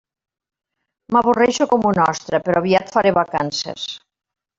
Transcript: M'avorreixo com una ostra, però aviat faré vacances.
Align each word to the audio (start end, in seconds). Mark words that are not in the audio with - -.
M'avorreixo 1.15 1.67
com 1.73 1.85
una 1.89 2.07
ostra, 2.13 2.39
però 2.47 2.61
aviat 2.63 2.89
faré 2.97 3.13
vacances. 3.19 3.85